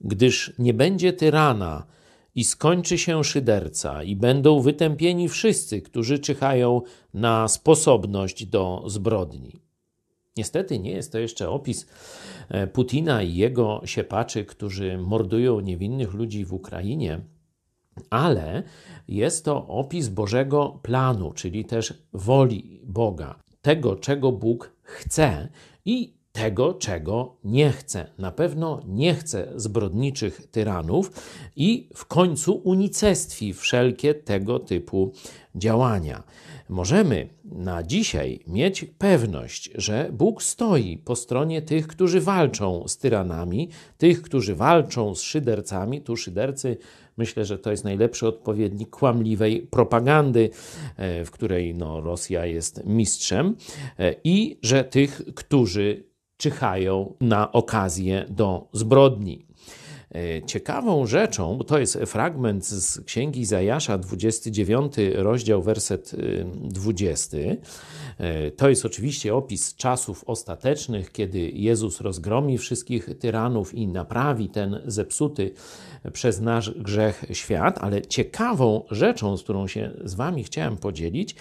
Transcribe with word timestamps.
gdyż 0.00 0.52
nie 0.58 0.74
będzie 0.74 1.12
tyrana 1.12 1.86
i 2.34 2.44
skończy 2.44 2.98
się 2.98 3.24
szyderca 3.24 4.02
i 4.02 4.16
będą 4.16 4.60
wytępieni 4.60 5.28
wszyscy, 5.28 5.82
którzy 5.82 6.18
czyhają 6.18 6.82
na 7.14 7.48
sposobność 7.48 8.46
do 8.46 8.84
zbrodni. 8.86 9.60
Niestety 10.36 10.78
nie 10.78 10.90
jest 10.90 11.12
to 11.12 11.18
jeszcze 11.18 11.50
opis 11.50 11.86
e, 12.48 12.66
Putina 12.66 13.22
i 13.22 13.34
jego 13.34 13.80
siepaczy, 13.84 14.44
którzy 14.44 14.98
mordują 14.98 15.60
niewinnych 15.60 16.14
ludzi 16.14 16.44
w 16.44 16.52
Ukrainie, 16.52 17.20
ale 18.10 18.62
jest 19.08 19.44
to 19.44 19.66
opis 19.66 20.08
Bożego 20.08 20.80
planu, 20.82 21.32
czyli 21.32 21.64
też 21.64 21.94
woli 22.12 22.80
Boga, 22.84 23.38
tego, 23.62 23.96
czego 23.96 24.32
Bóg 24.32 24.72
chce 24.82 25.48
i 25.84 26.19
tego, 26.32 26.74
czego 26.74 27.36
nie 27.44 27.72
chce. 27.72 28.06
Na 28.18 28.32
pewno 28.32 28.80
nie 28.86 29.14
chce 29.14 29.52
zbrodniczych 29.56 30.46
tyranów 30.50 31.12
i 31.56 31.88
w 31.94 32.06
końcu 32.06 32.54
unicestwi 32.64 33.54
wszelkie 33.54 34.14
tego 34.14 34.58
typu 34.58 35.12
działania. 35.54 36.22
Możemy 36.70 37.28
na 37.44 37.82
dzisiaj 37.82 38.40
mieć 38.46 38.84
pewność, 38.98 39.70
że 39.74 40.10
Bóg 40.12 40.42
stoi 40.42 40.98
po 40.98 41.16
stronie 41.16 41.62
tych, 41.62 41.86
którzy 41.86 42.20
walczą 42.20 42.88
z 42.88 42.98
tyranami, 42.98 43.68
tych, 43.98 44.22
którzy 44.22 44.54
walczą 44.54 45.14
z 45.14 45.22
szydercami. 45.22 46.00
Tu 46.00 46.16
szydercy 46.16 46.76
Myślę, 47.16 47.44
że 47.44 47.58
to 47.58 47.70
jest 47.70 47.84
najlepszy 47.84 48.26
odpowiednik 48.26 48.90
kłamliwej 48.90 49.62
propagandy, 49.62 50.50
e, 50.96 51.24
w 51.24 51.30
której 51.30 51.74
no, 51.74 52.00
Rosja 52.00 52.46
jest 52.46 52.86
mistrzem, 52.86 53.56
e, 53.98 54.14
i 54.24 54.58
że 54.62 54.84
tych, 54.84 55.22
którzy 55.34 56.04
czyhają 56.36 57.14
na 57.20 57.52
okazję 57.52 58.26
do 58.28 58.68
zbrodni. 58.72 59.46
E, 60.14 60.42
ciekawą 60.42 61.06
rzeczą, 61.06 61.56
bo 61.56 61.64
to 61.64 61.78
jest 61.78 61.98
fragment 62.06 62.66
z 62.66 63.00
księgi 63.04 63.44
Zajasza, 63.44 63.98
29 63.98 64.92
rozdział, 65.14 65.62
werset 65.62 66.12
20. 66.54 67.36
To 68.56 68.68
jest 68.68 68.84
oczywiście 68.84 69.34
opis 69.34 69.74
czasów 69.74 70.24
ostatecznych, 70.26 71.12
kiedy 71.12 71.38
Jezus 71.38 72.00
rozgromi 72.00 72.58
wszystkich 72.58 73.08
tyranów 73.18 73.74
i 73.74 73.86
naprawi 73.86 74.48
ten 74.48 74.80
zepsuty 74.86 75.50
przez 76.12 76.40
nasz 76.40 76.70
grzech 76.70 77.24
świat, 77.32 77.78
ale 77.80 78.02
ciekawą 78.02 78.84
rzeczą, 78.90 79.36
z 79.36 79.42
którą 79.42 79.66
się 79.66 79.90
z 80.04 80.14
Wami 80.14 80.44
chciałem 80.44 80.76
podzielić, 80.76 81.36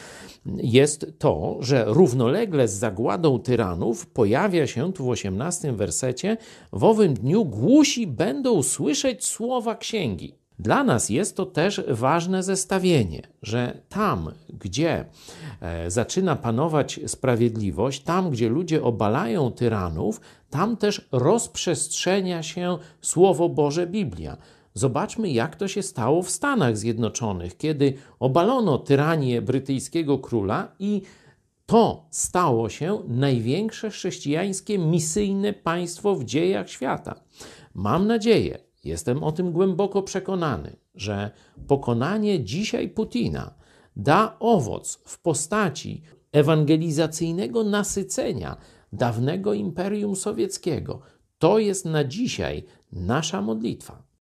jest 0.46 1.14
to, 1.20 1.58
że 1.60 1.86
równolegle 1.88 2.68
z 2.68 2.74
zagładą 2.74 3.40
tyranów 3.40 4.08
pojawia 4.08 4.68
się 4.68 4.94
tu 4.94 5.06
w 5.06 5.10
18 5.10 5.74
wersecie: 5.74 6.38
W 6.74 6.84
owym 6.84 7.14
dniu 7.14 7.46
głusi 7.46 8.08
będą 8.08 8.59
słyszeć 8.64 9.26
słowa 9.26 9.76
księgi. 9.76 10.36
Dla 10.60 10.84
nas 10.84 11.10
jest 11.10 11.36
to 11.36 11.46
też 11.46 11.82
ważne 11.88 12.44
zestawienie, 12.44 13.22
że 13.42 13.82
tam, 13.90 14.32
gdzie 14.50 15.06
e, 15.62 15.92
zaczyna 15.92 16.36
panować 16.36 17.00
sprawiedliwość, 17.08 18.02
tam, 18.02 18.30
gdzie 18.30 18.50
ludzie 18.50 18.84
obalają 18.84 19.52
tyranów, 19.52 20.22
tam 20.50 20.78
też 20.78 21.08
rozprzestrzenia 21.12 22.44
się 22.44 22.78
Słowo 23.02 23.50
Boże 23.50 23.88
Biblia. 23.88 24.38
Zobaczmy, 24.74 25.30
jak 25.30 25.56
to 25.56 25.68
się 25.68 25.84
stało 25.84 26.24
w 26.24 26.30
Stanach 26.30 26.78
Zjednoczonych, 26.78 27.58
kiedy 27.58 27.94
obalono 28.20 28.78
tyranię 28.78 29.42
brytyjskiego 29.42 30.18
króla 30.18 30.72
i 30.80 31.02
to 31.70 32.08
stało 32.12 32.70
się 32.70 33.04
największe 33.08 33.90
chrześcijańskie 33.90 34.80
misyjne 34.80 35.54
państwo 35.54 36.16
w 36.16 36.24
dziejach 36.24 36.70
świata. 36.70 37.16
Mam 37.74 38.08
nadzieję, 38.08 38.58
jestem 38.84 39.24
o 39.24 39.32
tym 39.32 39.52
głęboko 39.52 40.04
przekonany, 40.04 40.76
że 40.96 41.32
pokonanie 41.68 42.44
dzisiaj 42.44 42.90
Putina 42.90 43.54
da 43.96 44.38
owoc 44.40 45.00
w 45.06 45.22
postaci 45.22 46.02
ewangelizacyjnego 46.32 47.64
nasycenia 47.64 48.58
dawnego 48.94 49.54
imperium 49.54 50.16
sowieckiego. 50.16 51.02
To 51.38 51.60
jest 51.60 51.86
na 51.86 52.04
dzisiaj 52.04 52.66
nasza 52.92 53.42
modlitwa. 53.42 54.09